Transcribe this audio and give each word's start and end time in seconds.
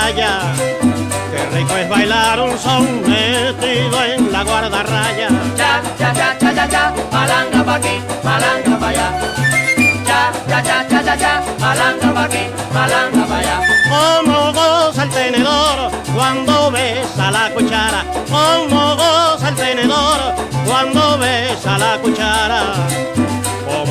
playa. 0.00 0.52
Qué 1.30 1.56
rico 1.56 1.76
es 1.76 1.88
bailar 1.88 2.40
un 2.40 2.58
son 2.58 3.02
metido 3.02 4.04
en 4.04 4.32
la 4.32 4.42
guardarraya. 4.44 5.28
Cha, 5.56 5.82
cha, 5.98 6.12
cha, 6.12 6.38
cha, 6.38 6.54
cha, 6.54 6.68
cha, 6.68 6.94
palanca 7.10 7.64
pa' 7.64 7.74
aquí, 7.76 8.00
palanca 8.22 8.78
pa' 8.78 8.88
allá. 8.88 9.08
Cha, 10.06 10.32
cha, 10.48 10.62
cha, 10.62 10.88
cha, 10.88 11.04
cha, 11.04 11.16
cha, 11.18 11.42
palanca 11.58 12.14
pa' 12.14 12.24
aquí, 12.24 12.44
palanca 12.72 13.26
pa' 13.26 13.38
allá. 13.38 13.56
Como 13.90 14.52
goza 14.52 15.02
el 15.04 15.10
tenedor 15.10 15.90
cuando 16.14 16.70
besa 16.70 17.30
la 17.30 17.50
cuchara. 17.54 18.04
Como 18.30 18.96
goza 18.96 19.48
el 19.48 19.54
tenedor 19.54 20.20
cuando 20.66 21.18
besa 21.18 21.78
la 21.78 21.98
cuchara 21.98 22.62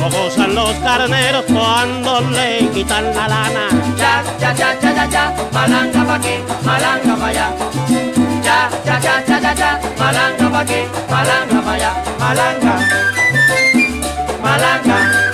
como 0.00 0.16
gozan 0.16 0.54
los 0.54 0.72
carneros 0.76 1.44
cuando 1.44 2.20
le 2.30 2.68
quitan 2.70 3.14
la 3.14 3.28
lana. 3.28 3.68
Ya, 3.98 4.22
ya, 4.40 4.54
ya, 4.54 4.78
ya, 4.80 4.92
ya, 4.94 5.06
ya, 5.06 5.34
malanga 5.52 6.04
pa' 6.06 6.14
aquí, 6.14 6.36
malanga 6.64 7.16
pa' 7.16 7.26
allá. 7.28 7.48
Ya, 8.42 8.70
ya, 8.86 9.00
ya, 9.00 9.24
ya, 9.28 9.40
ya, 9.40 9.54
ya, 9.54 9.80
malanga 9.98 10.50
pa' 10.50 10.60
aquí, 10.60 10.80
malanga 11.10 11.60
pa' 11.62 11.72
allá, 11.74 11.92
malanga, 12.18 12.74
malanga. 14.42 15.29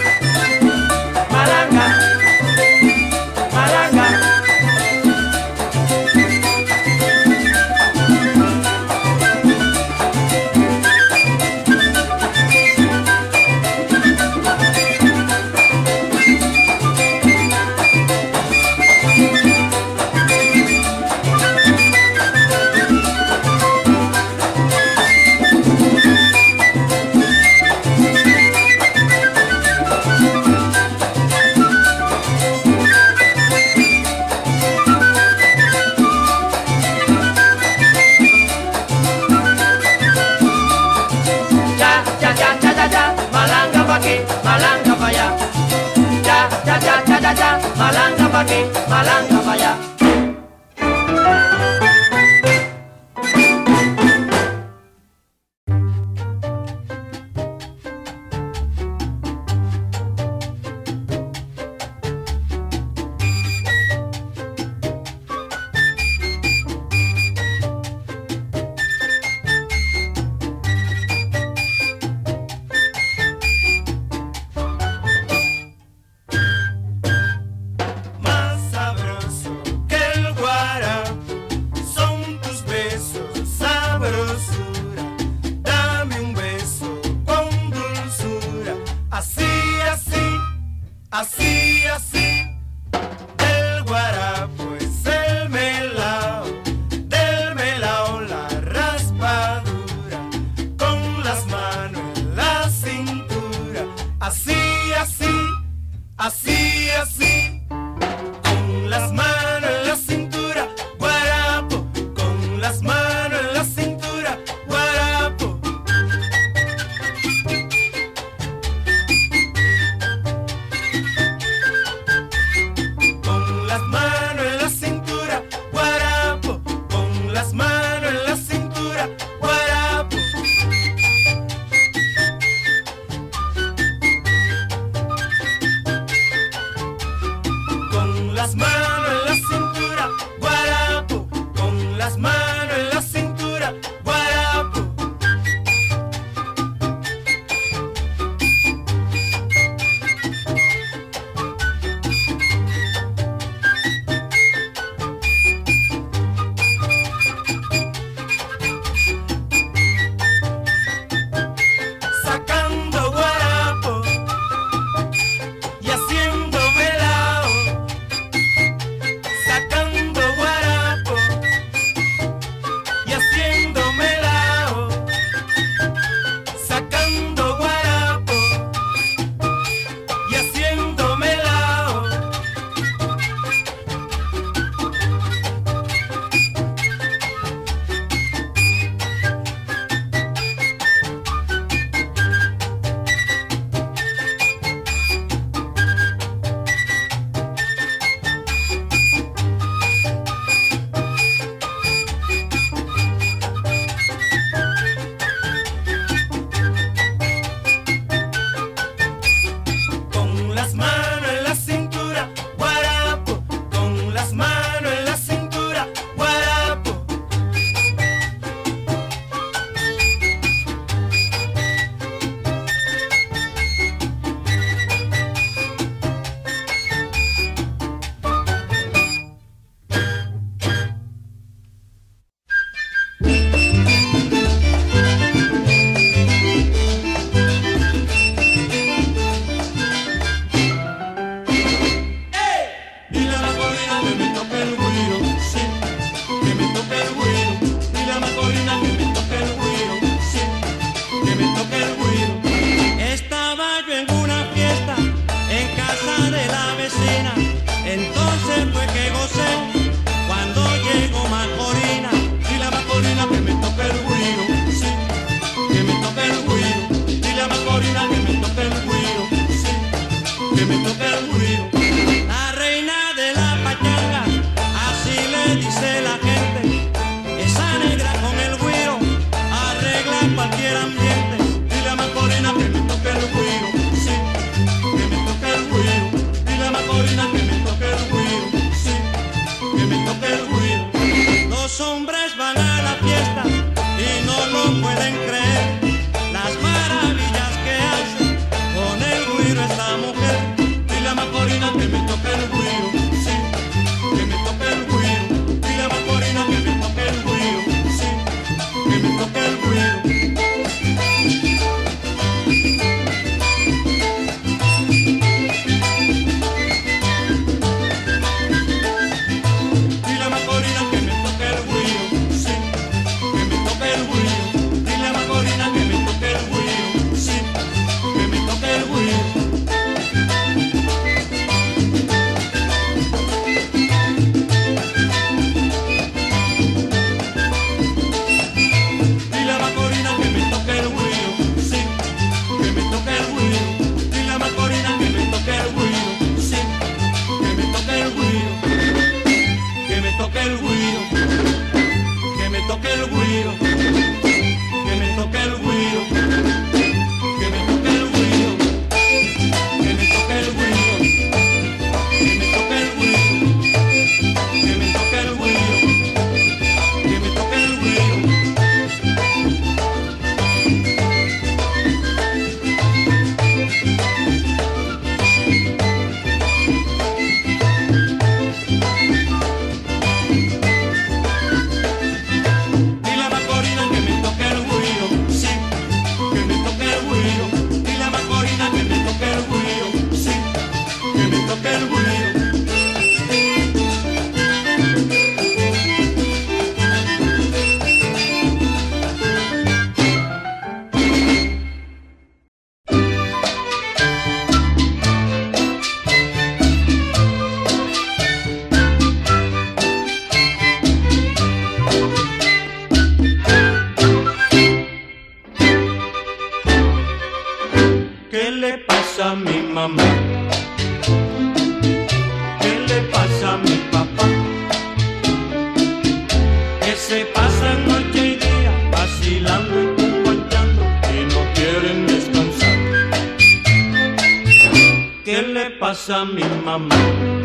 some 436.06 436.38
in 436.38 436.64
my 436.64 436.76
mind. 436.76 437.35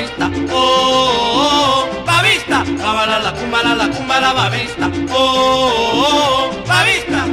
babista, 0.00 0.30
oh, 0.50 0.56
oh, 1.34 1.88
oh, 1.92 2.04
babista, 2.06 2.64
la 2.64 3.32
cumbala 3.32 3.74
la 3.74 3.88
cumbala 3.90 4.32
babista, 4.32 4.90
oh, 5.12 5.14
oh, 5.14 6.00
oh 6.06 6.66
babista. 6.66 7.26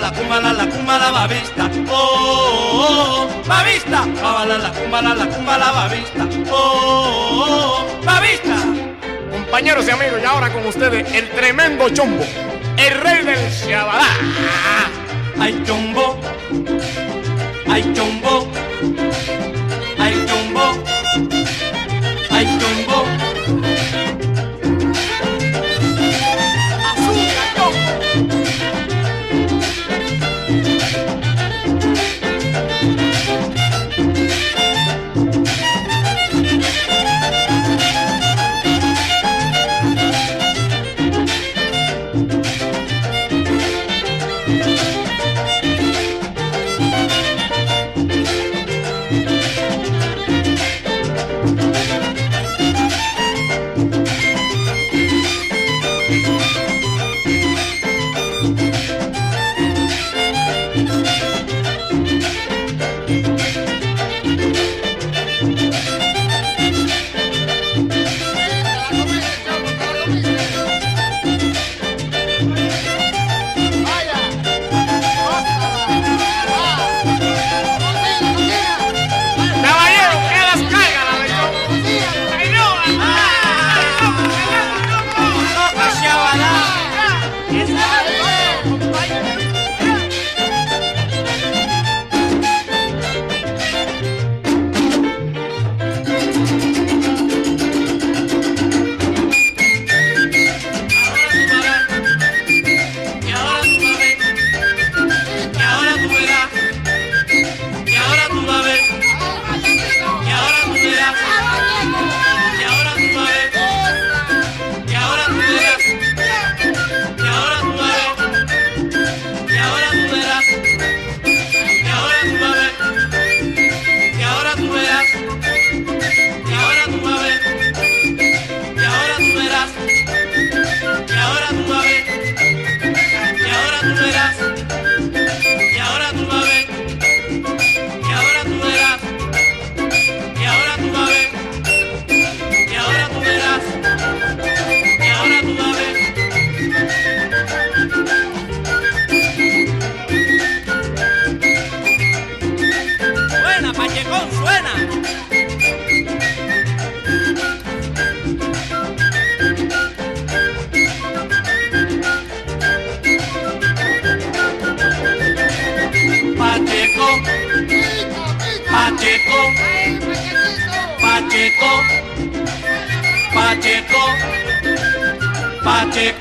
La 0.00 0.10
cumbala 0.12 0.52
la 0.52 0.66
cumbala 0.68 1.10
babista, 1.10 1.70
oh, 1.88 1.92
oh, 1.92 3.28
oh 3.28 3.48
babista, 3.48 4.06
la 4.06 4.72
cumbala 4.72 5.14
la 5.14 5.26
cumbala 5.26 5.72
babista, 5.72 6.28
oh, 6.50 6.54
oh, 6.54 7.86
oh 7.88 8.04
babista 8.04 8.56
compañeros 9.52 9.86
y 9.86 9.90
amigos, 9.90 10.18
y 10.22 10.24
ahora 10.24 10.50
con 10.50 10.66
ustedes 10.66 11.12
el 11.12 11.28
tremendo 11.30 11.88
chombo 11.90 12.24
el 12.78 13.00
rey 13.00 13.24
del 13.24 13.50
Shabadá. 13.50 14.06
Ay, 15.38 15.62
chombo, 15.64 16.20
ay, 17.68 17.92
chombo. 17.94 19.41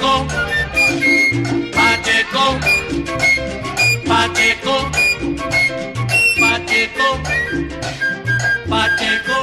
Pacheco, 0.01 0.25
Pacheco, 4.08 4.89
Pacheco, 6.39 7.08
Pacheco, 8.67 9.38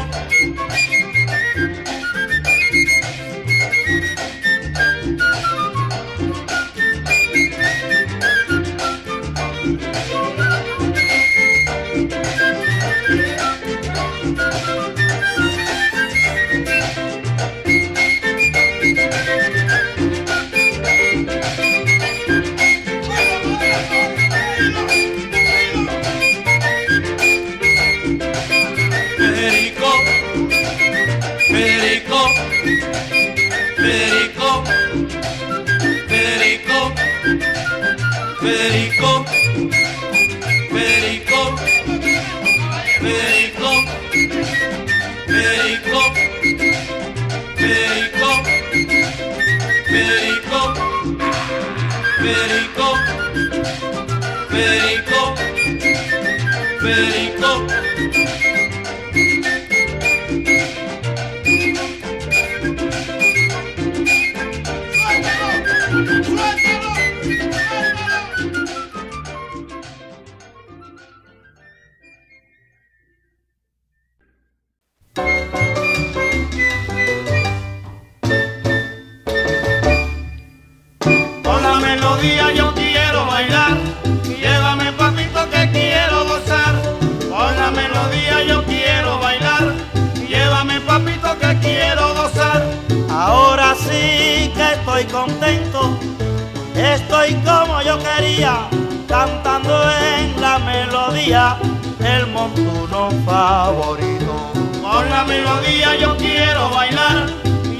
montuno 102.38 103.11
favorito. 103.27 104.35
Con 104.83 105.11
la 105.11 105.24
melodía 105.24 105.96
yo 105.96 106.16
quiero 106.16 106.70
bailar, 106.70 107.27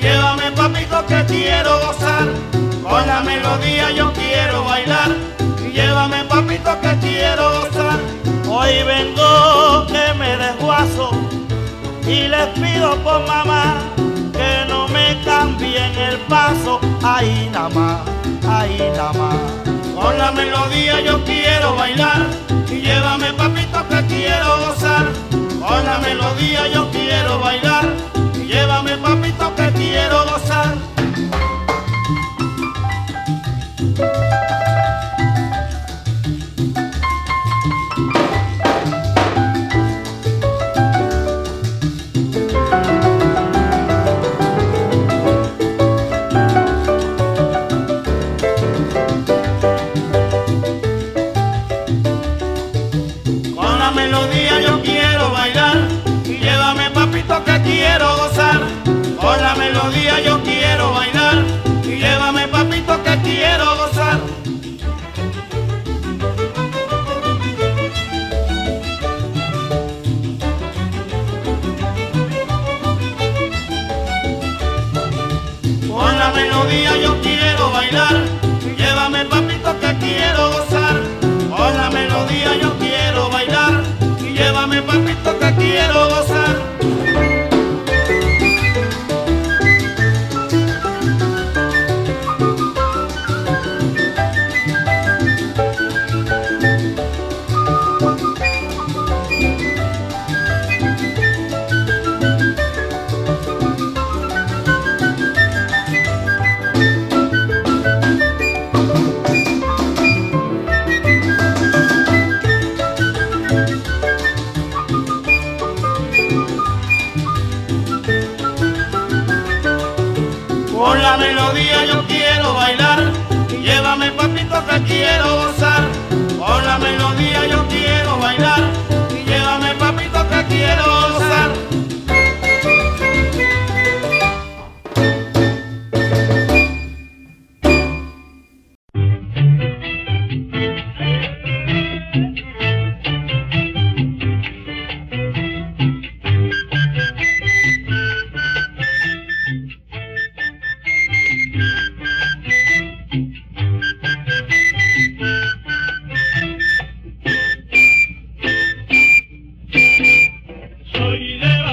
llévame 0.03 0.51
papito 0.53 1.07
que 1.07 1.25
quiero 1.27 1.79
gozar. 1.85 2.27
Con 2.83 3.07
la 3.07 3.21
melodía 3.21 3.90
yo 3.90 4.12
quiero 4.12 4.64
bailar, 4.64 5.11
llévame 5.73 6.25
papito 6.25 6.73
que 6.81 6.92
quiero 7.07 7.44
gozar. 7.61 8.01
Hoy 8.51 8.83
vengo 8.83 9.87
que 9.87 10.14
me 10.21 10.37
desguazo 10.37 11.11
y 12.07 12.29
les 12.33 12.49
pido 12.61 12.97
por 13.05 13.27
mamá 13.27 13.77
que 14.33 14.53
no 14.68 14.88
me 14.88 15.07
cambien 15.25 15.94
el 15.97 16.18
paso. 16.33 16.81
Ahí 17.03 17.49
nada 17.53 17.68
más, 17.68 18.01
ahí 18.49 18.79
nada 18.97 19.12
más. 19.12 19.67
Con 20.00 20.16
la 20.16 20.30
melodía 20.30 21.00
yo 21.00 21.24
quiero 21.24 21.74
bailar 21.74 22.26
y 22.70 22.80
llévame 22.80 23.32
papito 23.32 23.88
que 23.88 24.06
quiero 24.06 24.58
gozar. 24.58 25.06
Con 25.30 25.84
la 25.84 25.98
melodía 25.98 26.68
yo 26.68 26.88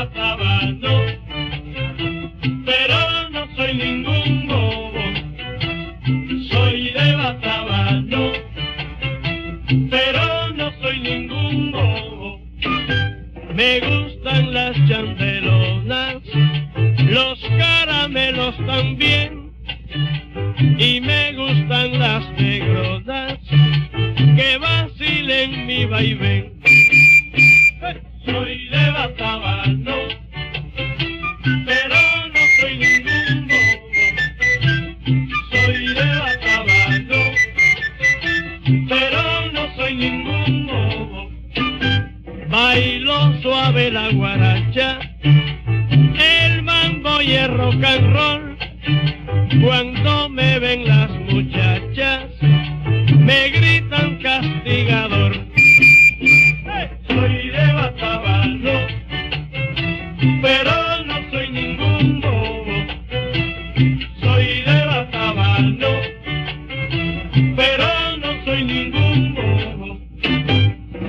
acabando. 0.05 0.94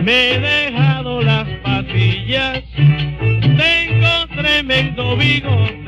me 0.06 0.34
he 0.34 0.38
dejado 0.38 1.20
las 1.20 1.48
patillas, 1.64 2.62
tengo 2.76 4.26
tremendo 4.36 5.16
vigor. 5.16 5.85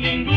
Pero 0.00 0.31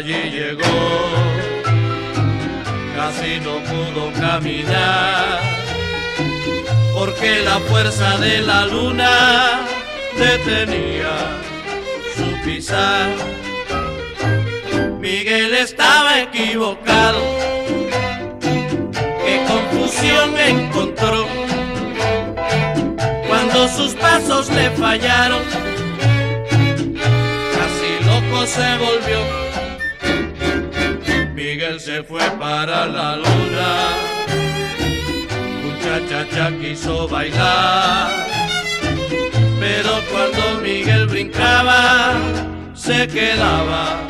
allí 0.00 0.30
llegó, 0.30 0.62
casi 2.96 3.38
no 3.40 3.56
pudo 3.70 4.10
caminar, 4.18 5.40
porque 6.94 7.40
la 7.40 7.58
fuerza 7.60 8.16
de 8.16 8.40
la 8.40 8.64
luna 8.64 9.60
detenía 10.16 11.12
su 12.16 12.44
pisar. 12.44 13.10
Miguel 15.00 15.52
estaba 15.52 16.20
equivocado, 16.20 17.20
qué 18.40 19.44
confusión 19.48 20.38
encontró 20.38 21.26
cuando 23.28 23.68
sus 23.68 23.92
pasos 23.94 24.48
le 24.48 24.70
fallaron. 24.70 25.42
Casi 27.58 28.04
loco 28.06 28.46
se 28.46 28.78
volvió. 28.78 29.50
Miguel 31.70 31.80
se 31.80 32.02
fue 32.02 32.20
para 32.36 32.84
la 32.86 33.14
luna, 33.14 33.76
muchacha 35.62 36.50
quiso 36.60 37.06
bailar 37.06 38.10
pero 39.60 39.90
cuando 40.10 40.60
Miguel 40.62 41.06
brincaba 41.06 42.14
se 42.74 43.06
quedaba 43.06 44.00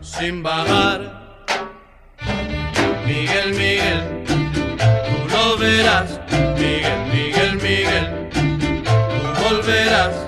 sin 0.00 0.42
bajar. 0.42 1.36
Miguel, 3.06 3.50
Miguel, 3.50 4.24
tú 4.26 5.36
lo 5.36 5.56
verás, 5.56 6.20
Miguel, 6.56 7.00
Miguel, 7.12 7.54
Miguel, 7.62 8.28
tú 8.32 9.44
volverás. 9.44 10.27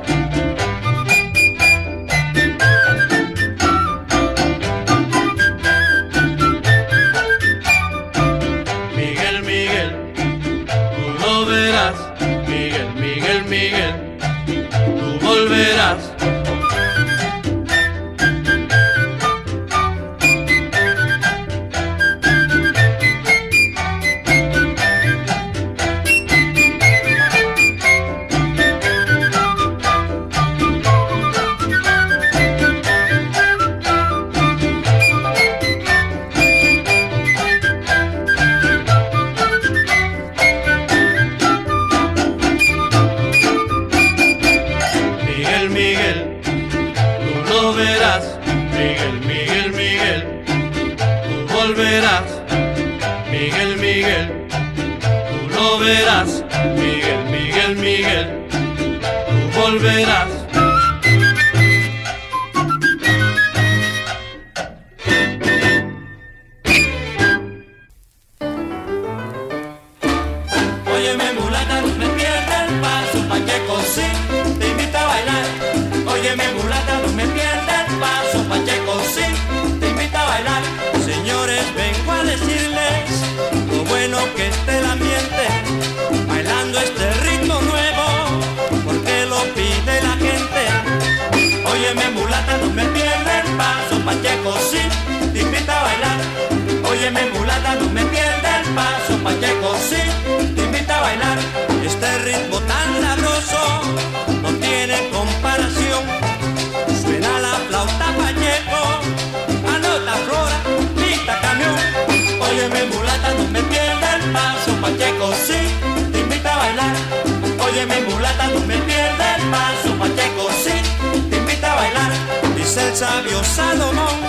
Óyeme 117.81 118.01
mulata, 118.11 118.47
no 118.49 118.61
me 118.66 118.77
pierdas 118.77 119.38
el 119.38 119.51
paso, 119.51 119.99
Pacheco 119.99 120.51
sí, 120.62 121.31
te 121.31 121.37
invita 121.38 121.73
a 121.73 121.77
bailar, 121.77 122.12
dice 122.55 122.87
el 122.87 122.95
sabio 122.95 123.43
Salomón, 123.43 124.21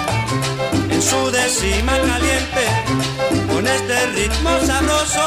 en 0.89 1.01
su 1.01 1.29
décima 1.31 1.91
caliente, 1.97 2.63
con 3.51 3.67
este 3.67 4.07
ritmo 4.15 4.51
sabroso, 4.65 5.25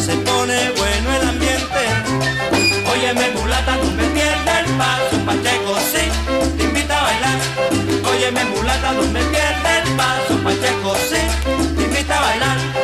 se 0.00 0.14
pone 0.14 0.70
bueno 0.78 1.12
el 1.12 1.28
ambiente. 1.28 1.82
Oye 2.90 3.10
Óyeme 3.10 3.30
mulata, 3.32 3.76
no 3.76 3.90
me 3.90 4.04
pierdas 4.04 4.66
el 4.66 4.74
paso, 4.76 5.16
Pacheco 5.26 5.76
sí, 5.92 6.56
te 6.56 6.64
invita 6.64 6.98
a 6.98 7.02
bailar, 7.02 7.38
Oye 8.08 8.28
óyeme 8.28 8.44
mulata, 8.46 8.92
no 8.92 9.02
me 9.12 9.20
pierdas 9.24 9.86
el 9.86 9.92
paso, 9.94 10.38
Pacheco 10.42 10.96
sí, 11.10 11.20
te 11.76 11.82
invita 11.82 12.18
a 12.18 12.22
bailar. 12.22 12.81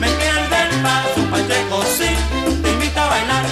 me 0.00 0.08
paso, 0.82 1.20
Pacheco, 1.30 1.82
sí, 1.96 2.10
te 2.62 2.70
invita 2.70 3.04
a 3.04 3.08
bailar. 3.08 3.44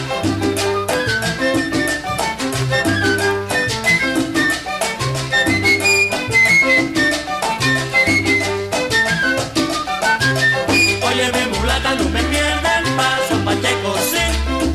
Oye, 11.08 11.32
mi 11.32 11.58
mulata, 11.58 11.94
no 11.94 12.04
me 12.10 12.22
pierde 12.22 12.70
el 12.78 12.94
paso, 12.96 13.44
Pacheco, 13.44 13.94
sí, 14.10 14.24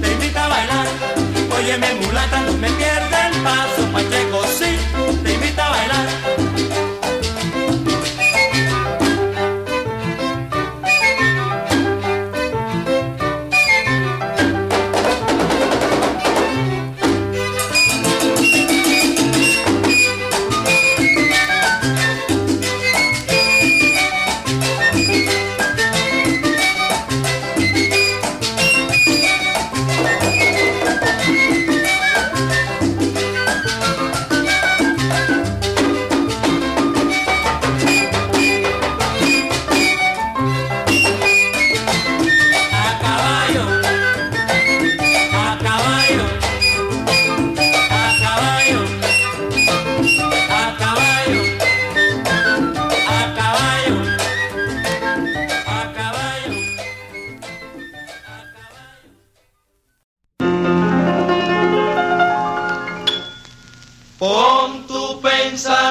te 0.01 0.11
invita 0.13 0.45
a 0.45 0.47
bailar. 0.47 0.87
Oye, 1.57 1.77
mi 1.77 2.05
mulata, 2.05 2.41
no 2.41 2.53
me 2.53 2.69
pierde 2.71 3.17
el 3.31 3.41
paso. 3.43 3.86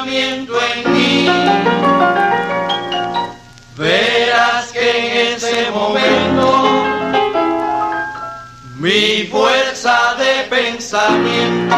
Pensamiento 0.07 0.55
en 0.75 0.93
mí. 0.93 1.27
Verás 3.77 4.73
que 4.73 4.91
en 4.91 5.35
ese 5.35 5.71
momento 5.71 6.75
mi 8.79 9.25
fuerza 9.25 10.15
de 10.15 10.45
pensamiento 10.49 11.77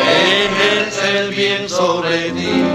ejerce 0.00 1.18
el 1.18 1.30
bien 1.30 1.68
sobre 1.68 2.30
ti. 2.32 2.71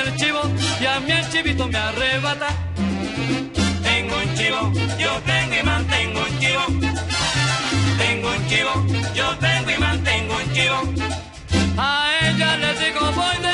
El 0.00 0.16
chivo 0.16 0.40
y 0.80 0.86
a 0.86 1.00
mí 1.00 1.12
el 1.12 1.28
chivito 1.30 1.66
me 1.68 1.78
arrebata. 1.78 2.48
Tengo 3.82 4.16
un 4.16 4.34
chivo, 4.34 4.72
yo 4.98 5.12
tengo 5.26 5.54
y 5.54 5.62
mantengo 5.62 6.20
un 6.20 6.38
chivo. 6.38 6.64
Tengo 7.98 8.28
un 8.28 8.46
chivo, 8.48 8.72
yo 9.14 9.36
tengo 9.38 9.70
y 9.70 9.78
mantengo 9.78 10.34
un 10.36 10.52
chivo. 10.54 10.78
A 11.76 12.10
ella 12.22 12.56
le 12.56 12.74
digo 12.82 13.00
voy 13.12 13.36
de 13.46 13.49